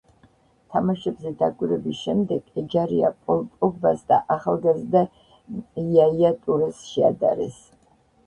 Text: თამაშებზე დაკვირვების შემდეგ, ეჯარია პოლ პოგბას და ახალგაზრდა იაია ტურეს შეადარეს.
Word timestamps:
თამაშებზე 0.75 1.31
დაკვირვების 1.41 1.99
შემდეგ, 2.05 2.47
ეჯარია 2.61 3.11
პოლ 3.27 3.43
პოგბას 3.59 4.01
და 4.13 4.19
ახალგაზრდა 4.37 5.03
იაია 5.85 6.31
ტურეს 6.47 6.81
შეადარეს. 6.95 7.61